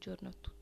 buongiorno 0.00 0.28
a 0.30 0.32
tutti. 0.40 0.59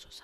sus 0.00 0.22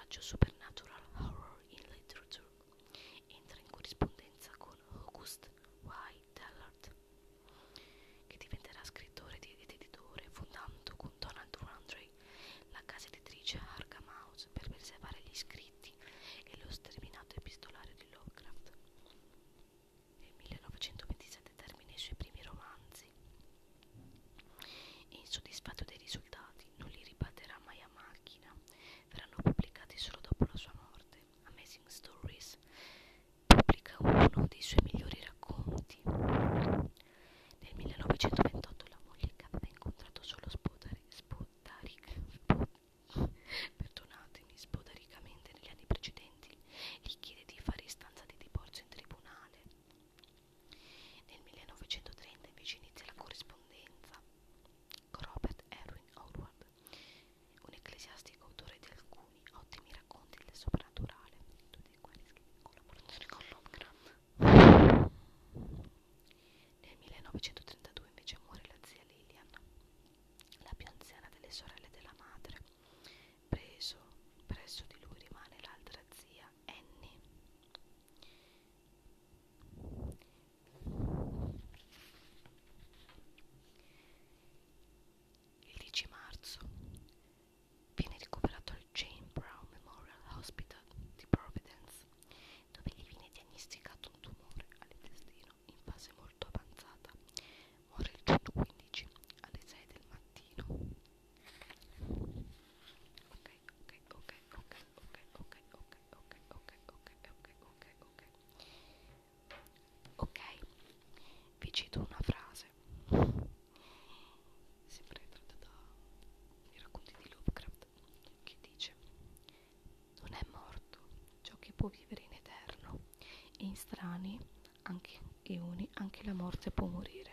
morte 126.47 126.71
può 126.71 126.87
morire. 126.87 127.33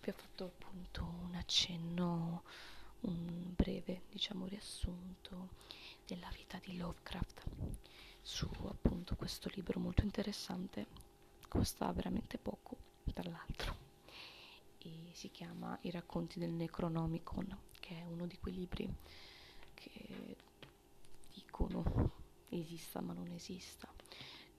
Vi 0.00 0.10
ho 0.10 0.12
fatto 0.12 0.44
appunto 0.44 1.02
un 1.02 1.34
accenno, 1.34 2.44
un 3.00 3.52
breve 3.56 4.02
diciamo 4.10 4.46
riassunto 4.46 5.48
della 6.06 6.28
vita 6.36 6.60
di 6.64 6.76
Lovecraft 6.76 7.42
su 8.22 8.48
appunto 8.68 9.16
questo 9.16 9.50
libro 9.54 9.80
molto 9.80 10.04
interessante 10.04 10.86
costa 11.48 11.90
veramente 11.90 12.38
poco 12.38 12.76
tra 13.12 13.28
l'altro 13.28 13.76
e 14.78 15.10
si 15.12 15.30
chiama 15.32 15.76
I 15.82 15.90
racconti 15.90 16.38
del 16.38 16.52
Necronomicon 16.52 17.58
che 17.80 18.02
è 18.02 18.04
uno 18.04 18.26
di 18.26 18.38
quei 18.38 18.54
libri 18.54 18.88
che 19.74 20.36
dicono 21.32 22.12
esista 22.50 23.00
ma 23.00 23.14
non 23.14 23.30
esista 23.32 23.88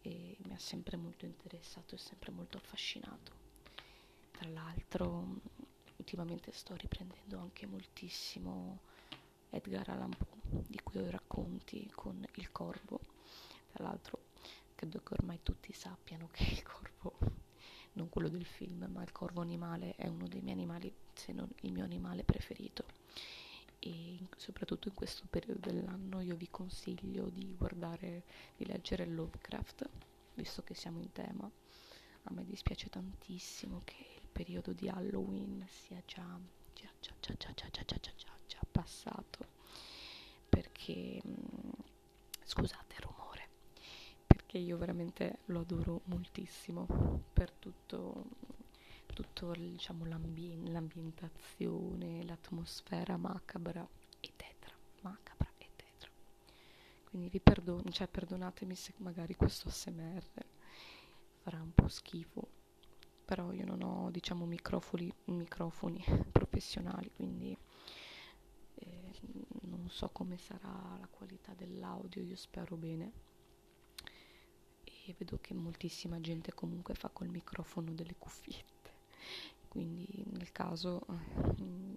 e 0.01 0.37
mi 0.43 0.53
ha 0.53 0.59
sempre 0.59 0.97
molto 0.97 1.25
interessato 1.25 1.95
e 1.95 1.97
sempre 1.97 2.31
molto 2.31 2.57
affascinato 2.57 3.31
tra 4.31 4.49
l'altro 4.49 5.39
ultimamente 5.97 6.51
sto 6.51 6.75
riprendendo 6.75 7.39
anche 7.39 7.65
moltissimo 7.65 8.79
Edgar 9.49 9.89
Allan 9.89 10.15
Poe 10.17 10.63
di 10.67 10.79
cui 10.81 10.99
ho 10.99 11.05
i 11.05 11.11
racconti 11.11 11.89
con 11.93 12.25
Il 12.35 12.51
Corvo 12.51 12.99
tra 13.71 13.83
l'altro 13.83 14.29
credo 14.81 15.01
che 15.03 15.13
ormai 15.13 15.39
tutti 15.43 15.71
sappiano 15.73 16.29
che 16.31 16.43
il 16.43 16.63
corvo, 16.63 17.17
non 17.93 18.09
quello 18.09 18.29
del 18.29 18.45
film, 18.45 18.87
ma 18.91 19.03
il 19.03 19.11
corvo 19.11 19.41
animale 19.41 19.93
è 19.95 20.07
uno 20.07 20.27
dei 20.27 20.41
miei 20.41 20.55
animali, 20.55 20.91
se 21.13 21.33
non 21.33 21.47
il 21.61 21.71
mio 21.71 21.83
animale 21.83 22.23
preferito. 22.23 22.85
E 23.83 24.19
soprattutto 24.37 24.89
in 24.89 24.93
questo 24.93 25.23
periodo 25.27 25.59
dell'anno 25.59 26.21
io 26.21 26.35
vi 26.35 26.47
consiglio 26.51 27.29
di 27.29 27.55
guardare, 27.57 28.23
di 28.55 28.65
leggere 28.65 29.05
Lovecraft, 29.07 29.89
visto 30.35 30.61
che 30.61 30.75
siamo 30.75 30.99
in 30.99 31.11
tema. 31.11 31.49
A 32.23 32.33
me 32.33 32.45
dispiace 32.45 32.89
tantissimo 32.89 33.81
che 33.83 33.95
il 34.21 34.27
periodo 34.31 34.71
di 34.73 34.87
Halloween 34.87 35.65
sia 35.67 36.01
già, 36.05 36.39
già, 36.75 36.89
già, 36.99 37.13
già, 37.19 37.33
già, 37.35 37.51
già, 37.53 37.69
già, 37.71 37.83
già, 37.85 38.11
già, 38.15 38.33
già, 38.47 38.59
passato, 38.71 39.47
perché, 40.47 41.19
scusate 42.43 42.95
il 42.95 43.01
rumore, 43.01 43.47
perché 44.27 44.59
io 44.59 44.77
veramente 44.77 45.39
lo 45.45 45.61
adoro 45.61 46.01
moltissimo 46.05 46.85
per 47.33 47.51
tutto, 47.51 48.25
tutto 49.11 49.51
diciamo, 49.53 50.05
l'ambi- 50.05 50.69
l'ambientazione, 50.69 52.23
l'atmosfera 52.23 53.17
macabra 53.17 53.87
e 54.19 54.31
tetra, 54.35 54.73
macabra 55.01 55.51
e 55.57 55.69
tetra. 55.75 56.09
Quindi 57.05 57.29
vi 57.29 57.39
perdono, 57.39 57.89
cioè 57.91 58.07
perdonatemi 58.07 58.75
se 58.75 58.93
magari 58.97 59.35
questo 59.35 59.69
SMR 59.69 60.23
farà 61.41 61.61
un 61.61 61.73
po' 61.73 61.87
schifo, 61.87 62.47
però 63.25 63.51
io 63.51 63.65
non 63.65 63.81
ho 63.81 64.11
diciamo 64.11 64.45
microfoni, 64.45 65.13
microfoni 65.25 66.03
professionali, 66.31 67.11
quindi 67.15 67.57
eh, 68.75 69.11
non 69.61 69.89
so 69.89 70.09
come 70.09 70.37
sarà 70.37 70.97
la 70.99 71.07
qualità 71.09 71.53
dell'audio, 71.53 72.21
io 72.21 72.35
spero 72.35 72.75
bene 72.75 73.11
e 74.83 75.15
vedo 75.17 75.39
che 75.41 75.53
moltissima 75.53 76.19
gente 76.21 76.53
comunque 76.53 76.93
fa 76.93 77.09
col 77.09 77.27
microfono 77.27 77.91
delle 77.91 78.15
cuffiette 78.17 78.80
quindi 79.67 80.23
nel 80.31 80.51
caso 80.51 81.05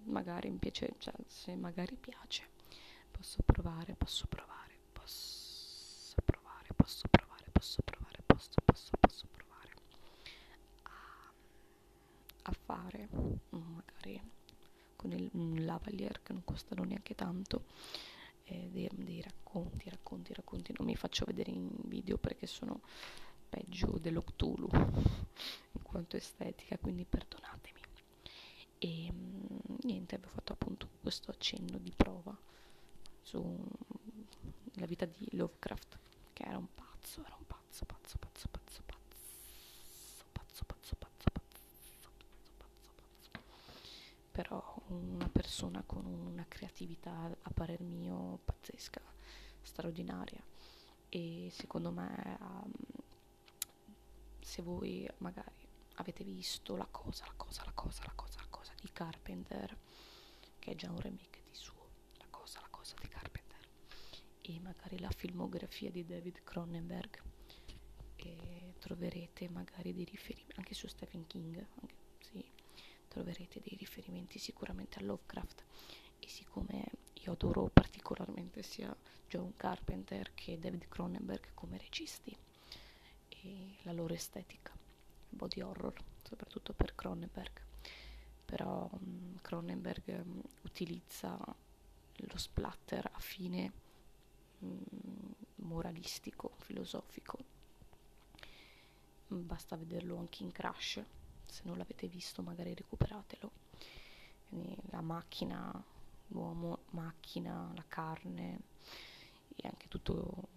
magari 0.05 0.49
mi 0.49 0.57
piace 0.57 0.93
cioè, 0.97 1.13
se 1.27 1.55
magari 1.55 1.95
piace 1.95 2.43
posso 3.11 3.41
provare 3.45 3.95
posso 3.95 4.25
provare 4.27 4.77
posso 4.93 6.15
provare 6.23 6.69
posso 6.75 7.07
provare 7.09 7.45
posso 7.51 7.81
provare 7.83 8.23
posso 8.25 8.61
posso 8.63 8.91
posso 8.99 9.27
provare 9.31 9.73
a 12.43 12.51
fare 12.51 13.09
magari 13.49 14.21
con 14.95 15.11
il, 15.11 15.29
un 15.33 15.65
lavalier 15.65 16.21
che 16.23 16.33
non 16.33 16.43
costano 16.43 16.83
neanche 16.83 17.15
tanto 17.15 17.63
eh, 18.45 18.69
dei, 18.71 18.89
dei 18.93 19.21
racconti 19.21 19.89
racconti 19.89 20.33
racconti. 20.33 20.73
Non 20.77 20.87
mi 20.87 20.95
faccio 20.95 21.25
vedere 21.25 21.51
in 21.51 21.69
video 21.85 22.17
perché 22.17 22.47
sono 22.47 22.81
peggio 23.49 23.97
dell'Octulu 23.99 24.69
quanto 25.95 26.17
estetica 26.17 26.77
quindi 26.77 27.05
perdonatemi 27.05 27.79
e 28.79 29.13
niente 29.83 30.15
abbiamo 30.15 30.33
fatto 30.33 30.51
appunto 30.51 30.89
questo 30.99 31.31
accenno 31.31 31.77
di 31.77 31.93
prova 31.95 32.37
sulla 33.21 33.55
vita 34.85 35.05
di 35.05 35.25
Lovecraft 35.37 35.97
che 36.33 36.43
era 36.43 36.57
un 36.57 36.67
pazzo 36.73 37.23
era 37.23 37.37
un 37.39 37.45
pazzo 37.47 37.85
pazzo 37.85 38.17
pazzo 38.19 38.49
pazzo 38.51 38.81
pazzo 38.85 40.25
pazzo 40.33 40.65
pazzo 40.65 40.95
pazzo 40.97 41.31
pazzo 41.31 41.31
pazzo 41.31 42.91
pazzo 42.93 43.31
però 44.33 44.75
una 44.87 45.29
persona 45.29 45.81
con 45.85 46.05
una 46.05 46.43
creatività 46.45 47.33
a 47.41 47.51
parer 47.51 47.79
mio 47.79 48.39
pazzesca 48.43 48.99
straordinaria 49.61 50.43
e 51.07 51.47
secondo 51.53 51.89
me 51.91 52.37
um, 52.41 52.71
se 54.41 54.61
voi 54.61 55.09
magari 55.19 55.64
avete 55.95 56.23
visto 56.23 56.75
la 56.75 56.87
cosa, 56.89 57.25
la 57.25 57.33
cosa, 57.35 57.63
la 57.65 57.71
cosa, 57.73 58.03
la 58.05 58.13
cosa, 58.15 58.39
la 58.39 58.47
cosa 58.49 58.73
di 58.79 58.89
Carpenter, 58.91 59.77
che 60.59 60.71
è 60.71 60.75
già 60.75 60.89
un 60.91 60.99
remake 60.99 61.41
di 61.43 61.53
suo, 61.53 61.89
la 62.17 62.27
cosa, 62.29 62.59
la 62.61 62.67
cosa 62.69 62.95
di 62.99 63.07
Carpenter, 63.07 63.67
e 64.41 64.59
magari 64.59 64.99
la 64.99 65.11
filmografia 65.11 65.89
di 65.91 66.05
David 66.05 66.43
Cronenberg, 66.43 67.21
e 68.15 68.73
troverete 68.79 69.49
magari 69.49 69.93
dei 69.93 70.05
riferimenti, 70.05 70.53
anche 70.57 70.73
su 70.73 70.87
Stephen 70.87 71.27
King, 71.27 71.65
anche, 71.81 71.95
sì, 72.19 72.43
troverete 73.07 73.61
dei 73.61 73.77
riferimenti 73.77 74.39
sicuramente 74.39 74.99
a 74.99 75.03
Lovecraft, 75.03 75.63
e 76.19 76.27
siccome 76.27 76.83
io 77.13 77.31
adoro 77.31 77.69
particolarmente 77.69 78.63
sia 78.63 78.95
John 79.27 79.55
Carpenter 79.55 80.33
che 80.33 80.59
David 80.59 80.87
Cronenberg 80.87 81.53
come 81.53 81.77
registi, 81.77 82.35
e 83.29 83.77
la 83.83 83.91
loro 83.91 84.13
estetica 84.13 84.73
body 85.35 85.61
horror, 85.61 85.93
soprattutto 86.23 86.73
per 86.73 86.95
Cronenberg. 86.95 87.61
Però 88.45 88.89
um, 88.91 89.37
Cronenberg 89.41 90.23
um, 90.23 90.41
utilizza 90.63 91.37
lo 92.17 92.37
splatter 92.37 93.09
a 93.11 93.19
fine 93.19 93.71
um, 94.59 94.83
moralistico, 95.55 96.53
filosofico. 96.57 97.53
Basta 99.27 99.75
vederlo 99.75 100.17
anche 100.17 100.43
in 100.43 100.51
Crash, 100.51 101.03
se 101.45 101.61
non 101.65 101.77
l'avete 101.77 102.07
visto 102.07 102.41
magari 102.41 102.73
recuperatelo. 102.73 103.51
Quindi 104.47 104.77
la 104.89 105.01
macchina, 105.01 105.83
l'uomo, 106.27 106.79
macchina, 106.91 107.71
la 107.75 107.83
carne 107.87 108.59
e 109.55 109.67
anche 109.67 109.87
tutto 109.87 110.47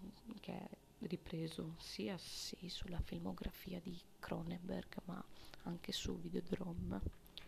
che 0.40 0.52
è 0.52 0.68
ripreso 1.00 1.74
sia 1.78 2.16
sì, 2.18 2.68
sulla 2.68 3.00
filmografia 3.00 3.80
di 3.80 3.98
Cronenberg 4.18 4.96
ma 5.04 5.22
anche 5.64 5.92
su 5.92 6.18
Videodrome 6.18 7.00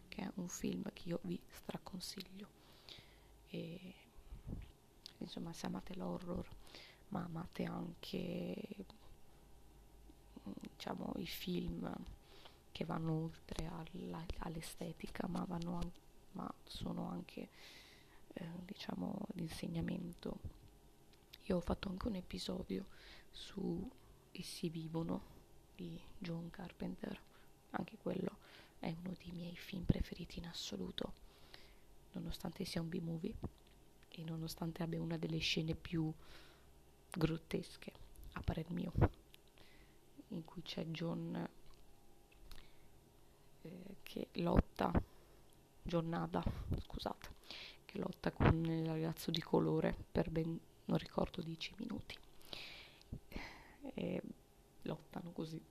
che 0.09 0.23
è 0.23 0.31
un 0.35 0.49
film 0.49 0.91
che 0.93 1.09
io 1.09 1.21
vi 1.23 1.41
straconsiglio. 1.49 2.49
E 3.49 3.95
insomma 5.19 5.53
se 5.53 5.67
amate 5.67 5.95
l'horror 5.97 6.47
ma 7.09 7.25
amate 7.25 7.65
anche 7.65 8.57
diciamo 10.61 11.13
i 11.17 11.27
film 11.27 11.93
che 12.73 12.85
vanno 12.85 13.13
oltre 13.25 13.67
alla, 13.67 14.25
all'estetica 14.39 15.27
ma, 15.27 15.45
vanno, 15.47 15.93
ma 16.33 16.53
sono 16.65 17.09
anche 17.09 17.49
eh, 18.33 18.49
diciamo 18.65 19.27
l'insegnamento 19.35 20.39
io 21.45 21.57
ho 21.57 21.61
fatto 21.61 21.89
anche 21.89 22.07
un 22.09 22.15
episodio 22.15 22.87
su 23.31 23.91
Essi 24.33 24.69
vivono 24.69 25.39
di 25.75 26.01
John 26.17 26.51
Carpenter, 26.51 27.21
anche 27.71 27.99
quello 27.99 28.39
è 28.79 28.95
uno 29.03 29.15
dei 29.19 29.33
miei 29.33 29.57
film 29.57 29.85
preferiti 29.85 30.39
in 30.39 30.47
assoluto, 30.47 31.13
nonostante 32.13 32.65
sia 32.65 32.81
un 32.81 32.89
B-movie 32.89 33.35
e 34.09 34.23
nonostante 34.23 34.83
abbia 34.83 35.01
una 35.01 35.19
delle 35.19 35.39
scene 35.39 35.75
più 35.75 36.13
grottesche, 37.11 37.93
a 38.33 38.41
parer 38.41 38.71
mio, 38.71 38.93
in 40.29 40.45
cui 40.45 40.63
c'è 40.63 40.85
John 40.87 41.49
eh, 43.63 43.97
che 44.03 44.29
lotta, 44.35 44.93
giornata, 45.83 46.43
scusate, 46.83 47.29
che 47.85 47.99
lotta 47.99 48.31
con 48.31 48.65
il 48.65 48.87
ragazzo 48.87 49.31
di 49.31 49.43
colore 49.43 49.95
per 50.11 50.31
ben, 50.31 50.59
non 50.85 50.99
ricordo, 50.99 51.43
10 51.43 51.75
minuti 51.79 52.17
e 53.95 54.21
lottano 54.83 55.33
così. 55.33 55.63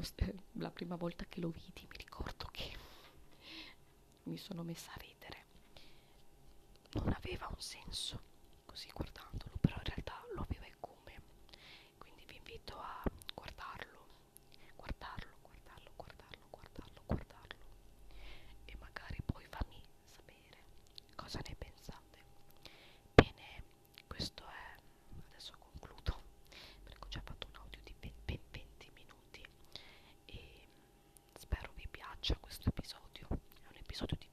St- 0.00 0.34
la 0.52 0.70
prima 0.70 0.96
volta 0.96 1.24
che 1.28 1.40
lo 1.40 1.50
vidi 1.50 1.86
mi 1.88 1.96
ricordo 1.96 2.48
che 2.50 2.76
mi 4.24 4.36
sono 4.36 4.62
messa 4.62 4.90
a 4.92 4.98
ridere. 4.98 5.44
Non 6.92 7.12
aveva 7.14 7.46
un 7.48 7.60
senso 7.60 8.20
così 8.66 8.88
guardandolo, 8.92 9.56
però 9.60 9.76
in 9.76 9.84
realtà 9.84 10.20
lo 10.34 10.42
aveva 10.42 10.64
e 10.66 10.74
come. 10.80 11.20
Quindi 11.98 12.24
vi 12.26 12.36
invito 12.36 12.76
a 12.78 13.02
guardarlo, 13.34 14.06
guardarlo, 14.76 15.32
guardarlo, 15.42 15.90
guardarlo, 15.96 16.46
guardarlo, 16.50 17.02
guardarlo. 17.06 17.64
E 18.64 18.76
magari 18.78 19.18
poi 19.24 19.44
fammi 19.48 19.80
sapere 20.04 20.62
cosa 21.14 21.40
ne 21.46 21.54
pensate. 21.56 22.18
Bene, 23.14 23.62
questo 24.06 24.44
è 24.46 24.76
adesso 25.30 25.52
concludo 25.58 26.22
perché 26.82 27.04
ho 27.04 27.08
già 27.08 27.20
fatto 27.24 27.46
un 27.48 27.56
audio 27.56 27.80
di 27.82 27.94
ben 27.98 28.12
20 28.24 28.90
minuti 28.94 29.42
e 30.26 30.66
spero 31.34 31.72
vi 31.74 31.86
piaccia 31.88 32.36
questo 32.40 32.57
episodio. 32.68 33.26
È 33.28 33.68
un 33.70 33.76
episodio 33.80 34.16
di 34.18 34.27